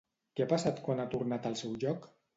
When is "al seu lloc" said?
1.51-2.13